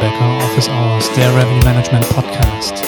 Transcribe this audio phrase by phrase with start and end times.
[0.00, 2.82] Becker Office Hours, der Revenue Management Podcast.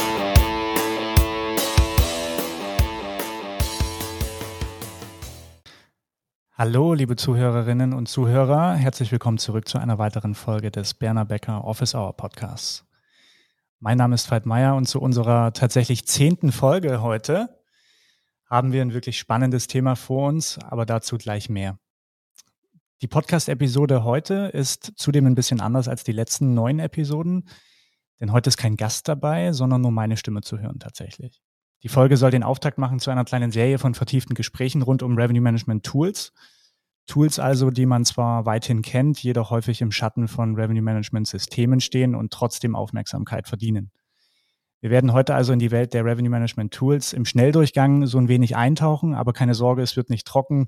[6.54, 11.66] Hallo, liebe Zuhörerinnen und Zuhörer, herzlich willkommen zurück zu einer weiteren Folge des Berner Becker
[11.66, 12.86] Office Hour Podcasts.
[13.78, 17.50] Mein Name ist Veit Meyer und zu unserer tatsächlich zehnten Folge heute
[18.46, 21.78] haben wir ein wirklich spannendes Thema vor uns, aber dazu gleich mehr.
[23.02, 27.48] Die Podcast-Episode heute ist zudem ein bisschen anders als die letzten neun Episoden,
[28.20, 31.42] denn heute ist kein Gast dabei, sondern nur meine Stimme zu hören tatsächlich.
[31.82, 35.18] Die Folge soll den Auftakt machen zu einer kleinen Serie von vertieften Gesprächen rund um
[35.18, 36.32] Revenue Management Tools.
[37.08, 41.80] Tools also, die man zwar weithin kennt, jedoch häufig im Schatten von Revenue Management Systemen
[41.80, 43.90] stehen und trotzdem Aufmerksamkeit verdienen.
[44.82, 48.26] Wir werden heute also in die Welt der Revenue Management Tools im Schnelldurchgang so ein
[48.26, 50.66] wenig eintauchen, aber keine Sorge, es wird nicht trocken.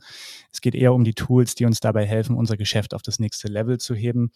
[0.52, 3.48] Es geht eher um die Tools, die uns dabei helfen, unser Geschäft auf das nächste
[3.48, 4.30] Level zu heben.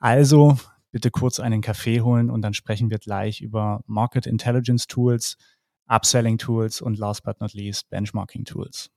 [0.00, 0.58] Also
[0.90, 5.36] bitte kurz einen Kaffee holen und dann sprechen wir gleich über Market Intelligence Tools,
[5.86, 8.90] Upselling Tools und last but not least Benchmarking Tools.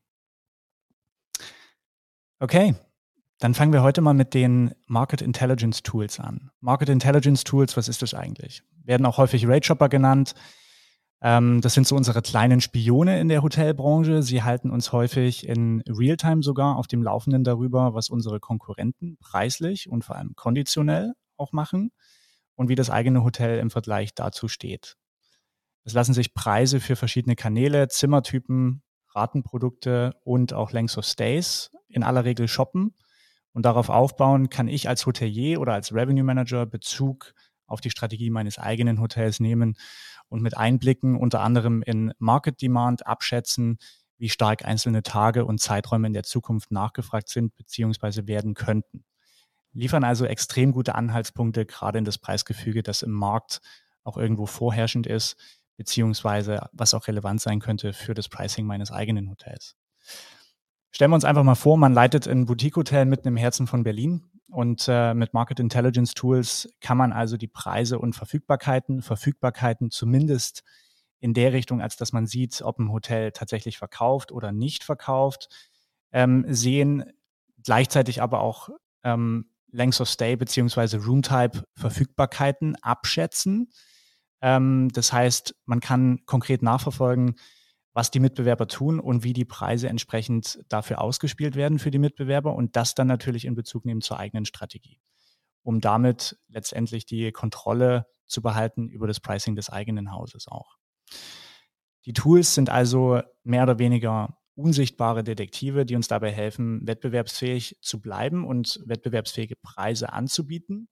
[2.40, 2.73] Okay,
[3.40, 6.52] dann fangen wir heute mal mit den Market Intelligence Tools an.
[6.59, 8.64] Market Intelligence Tools, was ist das eigentlich?
[8.84, 10.36] Werden auch häufig Rate Shopper genannt.
[11.22, 14.23] Ähm, das sind so unsere kleinen Spione in der Hotelbranche.
[14.23, 19.90] Sie halten uns häufig in Realtime sogar auf dem Laufenden darüber, was unsere Konkurrenten preislich
[19.90, 21.92] und vor allem konditionell auch machen
[22.56, 24.98] und wie das eigene Hotel im Vergleich dazu steht.
[25.86, 28.84] Es lassen sich Preise für verschiedene Kanäle, Zimmertypen,
[29.16, 32.94] Ratenprodukte und auch Lengths of Stays in aller Regel shoppen
[33.53, 37.33] und darauf aufbauen kann ich als Hotelier oder als Revenue Manager Bezug
[37.66, 39.75] auf die Strategie meines eigenen Hotels nehmen
[40.28, 43.77] und mit Einblicken unter anderem in Market Demand abschätzen,
[44.17, 48.27] wie stark einzelne Tage und Zeiträume in der Zukunft nachgefragt sind bzw.
[48.27, 49.05] werden könnten.
[49.73, 53.61] Liefern also extrem gute Anhaltspunkte gerade in das Preisgefüge, das im Markt
[54.03, 55.38] auch irgendwo vorherrschend ist,
[55.77, 59.77] beziehungsweise was auch relevant sein könnte für das Pricing meines eigenen Hotels.
[60.92, 64.23] Stellen wir uns einfach mal vor, man leitet ein Boutique-Hotel mitten im Herzen von Berlin
[64.50, 70.64] und äh, mit Market Intelligence Tools kann man also die Preise und Verfügbarkeiten, Verfügbarkeiten zumindest
[71.20, 75.50] in der Richtung, als dass man sieht, ob ein Hotel tatsächlich verkauft oder nicht verkauft,
[76.11, 77.06] ähm, sehen,
[77.64, 78.70] gleichzeitig aber auch
[79.04, 83.71] ähm, Length of Stay beziehungsweise Room Type Verfügbarkeiten abschätzen.
[84.42, 87.36] Ähm, das heißt, man kann konkret nachverfolgen,
[87.94, 92.54] was die Mitbewerber tun und wie die Preise entsprechend dafür ausgespielt werden für die Mitbewerber
[92.54, 95.02] und das dann natürlich in Bezug nehmen zur eigenen Strategie,
[95.64, 100.77] um damit letztendlich die Kontrolle zu behalten über das Pricing des eigenen Hauses auch.
[102.05, 108.02] Die Tools sind also mehr oder weniger unsichtbare Detektive, die uns dabei helfen, wettbewerbsfähig zu
[108.02, 110.89] bleiben und wettbewerbsfähige Preise anzubieten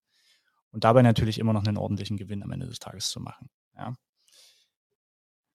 [0.70, 3.50] und dabei natürlich immer noch einen ordentlichen Gewinn am Ende des Tages zu machen.
[3.76, 3.94] Ja.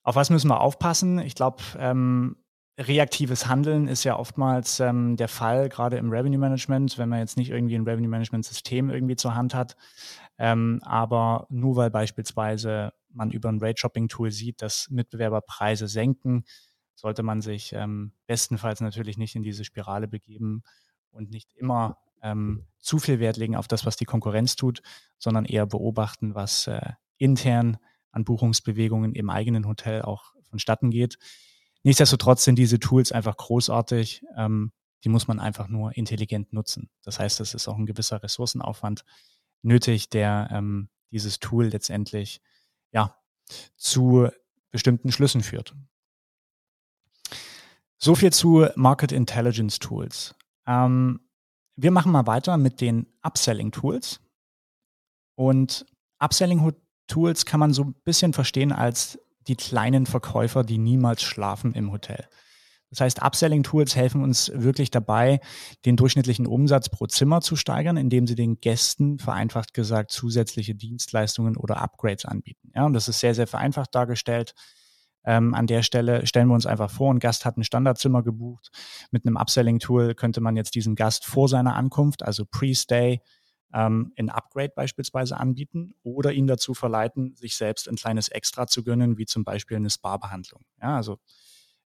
[0.03, 1.19] Auf was müssen wir aufpassen?
[1.19, 2.35] Ich glaube, ähm,
[2.77, 7.37] reaktives Handeln ist ja oftmals ähm, der Fall, gerade im Revenue Management, wenn man jetzt
[7.37, 9.75] nicht irgendwie ein Revenue Management System irgendwie zur Hand hat.
[10.37, 15.87] Ähm, aber nur weil beispielsweise man über ein Rate Shopping Tool sieht, dass Mitbewerber Preise
[15.87, 16.45] senken,
[16.95, 20.63] sollte man sich ähm, bestenfalls natürlich nicht in diese Spirale begeben
[21.11, 24.81] und nicht immer ähm, zu viel Wert legen auf das, was die Konkurrenz tut,
[25.19, 27.77] sondern eher beobachten, was äh, intern
[28.13, 31.17] an Buchungsbewegungen im eigenen Hotel auch vonstatten geht.
[31.83, 34.23] Nichtsdestotrotz sind diese Tools einfach großartig.
[34.37, 34.71] Ähm,
[35.03, 36.89] die muss man einfach nur intelligent nutzen.
[37.03, 39.03] Das heißt, es ist auch ein gewisser Ressourcenaufwand
[39.61, 42.41] nötig, der ähm, dieses Tool letztendlich
[42.91, 43.17] ja,
[43.75, 44.29] zu
[44.71, 45.75] bestimmten Schlüssen führt.
[47.97, 50.35] So viel zu Market Intelligence Tools.
[50.65, 51.19] Ähm,
[51.75, 54.21] wir machen mal weiter mit den Upselling Tools.
[55.35, 55.85] Und
[56.19, 56.61] Upselling
[57.07, 61.91] Tools kann man so ein bisschen verstehen als die kleinen Verkäufer, die niemals schlafen im
[61.91, 62.27] Hotel.
[62.93, 65.39] Das heißt, Upselling-Tools helfen uns wirklich dabei,
[65.83, 71.57] den durchschnittlichen Umsatz pro Zimmer zu steigern, indem sie den Gästen, vereinfacht gesagt, zusätzliche Dienstleistungen
[71.57, 72.71] oder Upgrades anbieten.
[72.75, 74.53] Ja, und das ist sehr, sehr vereinfacht dargestellt.
[75.25, 78.69] Ähm, an der Stelle stellen wir uns einfach vor, ein Gast hat ein Standardzimmer gebucht.
[79.09, 83.21] Mit einem Upselling-Tool könnte man jetzt diesen Gast vor seiner Ankunft, also Pre-Stay,
[83.73, 88.83] ähm, ein Upgrade beispielsweise anbieten oder ihn dazu verleiten, sich selbst ein kleines Extra zu
[88.83, 90.63] gönnen, wie zum Beispiel eine Spa-Behandlung.
[90.81, 91.19] Ja, also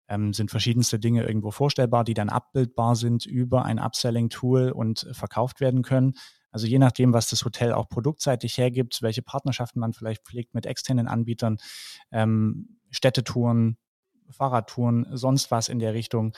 [0.07, 5.61] ähm, sind verschiedenste Dinge irgendwo vorstellbar, die dann abbildbar sind über ein Upselling-Tool und verkauft
[5.61, 6.13] werden können.
[6.51, 10.65] Also je nachdem, was das Hotel auch produktseitig hergibt, welche Partnerschaften man vielleicht pflegt mit
[10.65, 11.57] externen Anbietern,
[12.11, 13.77] ähm, Städtetouren,
[14.29, 16.33] Fahrradtouren, sonst was in der Richtung,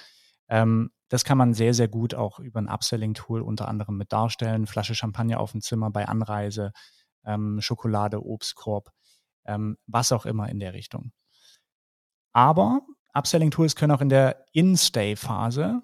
[0.49, 4.67] ähm, das kann man sehr, sehr gut auch über ein Upselling-Tool unter anderem mit darstellen.
[4.67, 6.73] Flasche Champagner auf dem Zimmer bei Anreise,
[7.25, 8.91] ähm, Schokolade, Obstkorb,
[9.45, 11.11] ähm, was auch immer in der Richtung.
[12.33, 12.81] Aber
[13.13, 15.81] Upselling-Tools können auch in der In-Stay-Phase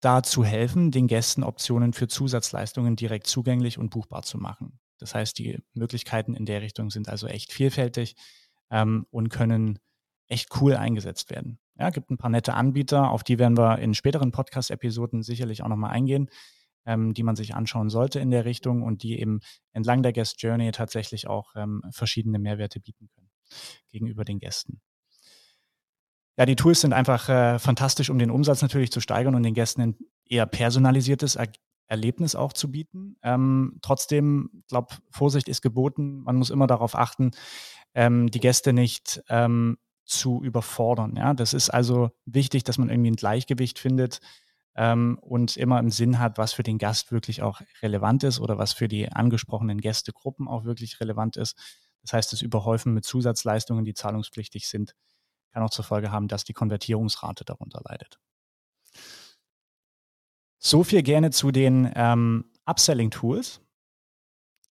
[0.00, 4.80] dazu helfen, den Gästen Optionen für Zusatzleistungen direkt zugänglich und buchbar zu machen.
[4.98, 8.16] Das heißt, die Möglichkeiten in der Richtung sind also echt vielfältig
[8.70, 9.78] ähm, und können
[10.26, 11.58] echt cool eingesetzt werden.
[11.78, 15.68] Ja, gibt ein paar nette Anbieter, auf die werden wir in späteren Podcast-Episoden sicherlich auch
[15.68, 16.28] nochmal eingehen,
[16.84, 19.40] ähm, die man sich anschauen sollte in der Richtung und die eben
[19.72, 23.30] entlang der Guest Journey tatsächlich auch ähm, verschiedene Mehrwerte bieten können
[23.90, 24.80] gegenüber den Gästen.
[26.36, 29.54] Ja, die Tools sind einfach äh, fantastisch, um den Umsatz natürlich zu steigern und den
[29.54, 31.48] Gästen ein eher personalisiertes er
[31.88, 33.16] Erlebnis auch zu bieten.
[33.22, 36.22] Ähm, trotzdem, glaube Vorsicht ist geboten.
[36.22, 37.30] Man muss immer darauf achten,
[37.94, 41.16] ähm, die Gäste nicht ähm, zu überfordern.
[41.16, 44.20] Ja, das ist also wichtig, dass man irgendwie ein Gleichgewicht findet
[44.74, 48.58] ähm, und immer im Sinn hat, was für den Gast wirklich auch relevant ist oder
[48.58, 51.56] was für die angesprochenen Gästegruppen auch wirklich relevant ist.
[52.02, 54.94] Das heißt, das Überhäufen mit Zusatzleistungen, die zahlungspflichtig sind,
[55.52, 58.18] kann auch zur Folge haben, dass die Konvertierungsrate darunter leidet.
[60.58, 63.60] So viel gerne zu den ähm, Upselling-Tools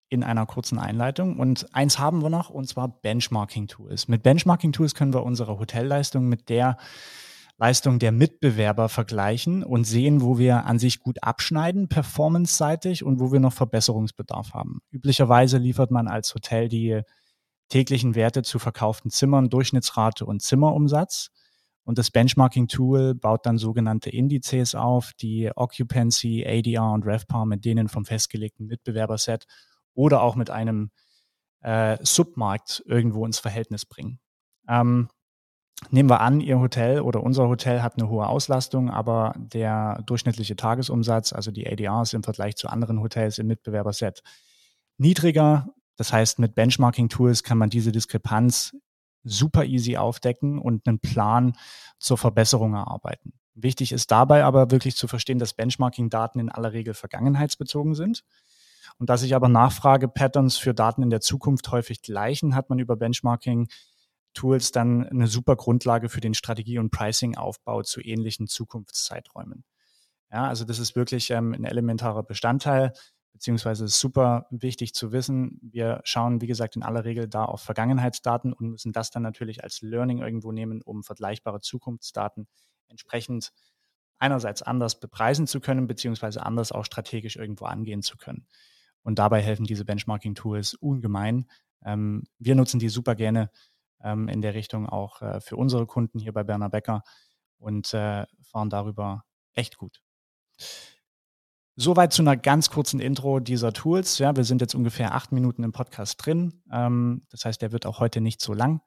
[0.08, 1.38] in einer kurzen Einleitung.
[1.38, 4.08] Und eins haben wir noch, und zwar Benchmarking-Tools.
[4.08, 6.76] Mit Benchmarking-Tools können wir unsere Hotelleistung mit der
[7.58, 13.32] Leistung der Mitbewerber vergleichen und sehen, wo wir an sich gut abschneiden, performance-seitig und wo
[13.32, 14.80] wir noch Verbesserungsbedarf haben.
[14.92, 17.02] Üblicherweise liefert man als Hotel die
[17.68, 21.30] täglichen Werte zu verkauften Zimmern, Durchschnittsrate und Zimmerumsatz.
[21.82, 27.88] Und das Benchmarking-Tool baut dann sogenannte Indizes auf, die Occupancy, ADR und RevPAR mit denen
[27.88, 29.46] vom festgelegten Mitbewerberset
[29.98, 30.90] oder auch mit einem
[31.60, 34.20] äh, Submarkt irgendwo ins Verhältnis bringen.
[34.68, 35.08] Ähm,
[35.90, 40.56] nehmen wir an, Ihr Hotel oder unser Hotel hat eine hohe Auslastung, aber der durchschnittliche
[40.56, 44.22] Tagesumsatz, also die ADRs im Vergleich zu anderen Hotels im Mitbewerberset,
[44.98, 45.68] niedriger
[45.98, 48.74] das heißt, mit Benchmarking-Tools kann man diese Diskrepanz
[49.24, 51.56] super easy aufdecken und einen Plan
[51.98, 53.32] zur Verbesserung erarbeiten.
[53.54, 58.22] Wichtig ist dabei aber wirklich zu verstehen, dass Benchmarking-Daten in aller Regel vergangenheitsbezogen sind.
[58.98, 62.96] Und da sich aber Nachfrage-Patterns für Daten in der Zukunft häufig gleichen, hat man über
[62.96, 69.64] Benchmarking-Tools dann eine super Grundlage für den Strategie- und Pricing-Aufbau zu ähnlichen Zukunftszeiträumen.
[70.30, 72.92] Ja, also das ist wirklich ähm, ein elementarer Bestandteil
[73.38, 75.60] beziehungsweise super wichtig zu wissen.
[75.62, 79.62] Wir schauen, wie gesagt, in aller Regel da auf Vergangenheitsdaten und müssen das dann natürlich
[79.62, 82.48] als Learning irgendwo nehmen, um vergleichbare Zukunftsdaten
[82.88, 83.52] entsprechend
[84.18, 88.46] einerseits anders bepreisen zu können, beziehungsweise anders auch strategisch irgendwo angehen zu können.
[89.02, 91.48] Und dabei helfen diese Benchmarking-Tools ungemein.
[91.84, 93.50] Ähm, wir nutzen die super gerne
[94.02, 97.02] ähm, in der Richtung auch äh, für unsere Kunden hier bei Berner Becker
[97.58, 99.24] und äh, fahren darüber
[99.54, 100.00] echt gut.
[101.76, 104.18] Soweit zu einer ganz kurzen Intro dieser Tools.
[104.18, 106.62] Ja, wir sind jetzt ungefähr acht Minuten im Podcast drin.
[106.72, 108.80] Ähm, das heißt, der wird auch heute nicht so lang.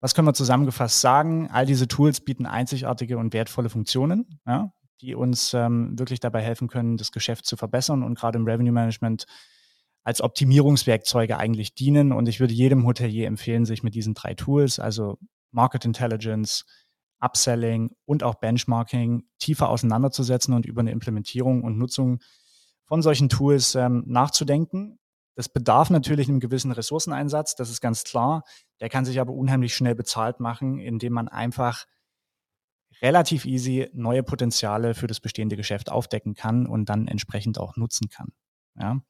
[0.00, 1.48] Was können wir zusammengefasst sagen?
[1.50, 6.68] All diese Tools bieten einzigartige und wertvolle Funktionen, ja, die uns ähm, wirklich dabei helfen
[6.68, 9.26] können, das Geschäft zu verbessern und gerade im Revenue Management
[10.02, 12.12] als Optimierungswerkzeuge eigentlich dienen.
[12.12, 15.18] Und ich würde jedem Hotelier empfehlen, sich mit diesen drei Tools, also
[15.50, 16.64] Market Intelligence,
[17.20, 22.20] Upselling und auch Benchmarking tiefer auseinanderzusetzen und über eine Implementierung und Nutzung
[22.86, 24.98] von solchen Tools ähm, nachzudenken.
[25.36, 28.42] Das bedarf natürlich einem gewissen Ressourceneinsatz, das ist ganz klar.
[28.80, 31.84] Der kann sich aber unheimlich schnell bezahlt machen, indem man einfach
[33.02, 38.08] relativ easy neue Potenziale für das bestehende Geschäft aufdecken kann und dann entsprechend auch nutzen
[38.08, 38.32] kann.
[38.78, 39.00] Ja.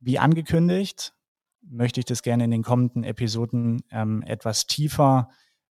[0.00, 1.14] Wie angekündigt,
[1.62, 5.30] möchte ich das gerne in den kommenden Episoden ähm, etwas tiefer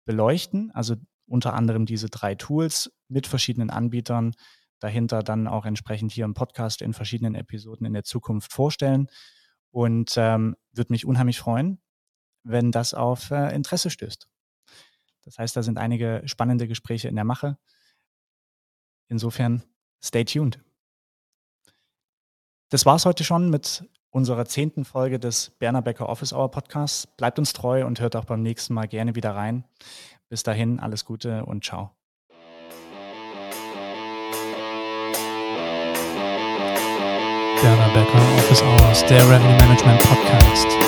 [0.06, 0.72] beleuchten.
[0.72, 0.96] Also
[1.27, 4.34] unter anderem diese drei Tools mit verschiedenen Anbietern
[4.79, 9.08] dahinter dann auch entsprechend hier im Podcast in verschiedenen Episoden in der Zukunft vorstellen
[9.72, 11.82] und ähm, würde mich unheimlich freuen,
[12.44, 14.27] wenn das auf äh, Interesse stößt.
[15.27, 17.57] Das heißt, da sind einige spannende Gespräche in der Mache.
[19.10, 19.62] Insofern,
[20.01, 20.57] stay tuned.
[22.69, 27.07] Das war's heute schon mit unserer zehnten Folge des Berner Becker Office Hour Podcasts.
[27.07, 29.65] Bleibt uns treu und hört auch beim nächsten Mal gerne wieder rein.
[30.29, 31.91] Bis dahin, alles Gute und ciao.
[37.62, 40.87] Berner Becker Office Hours, der Revenue Management Podcast.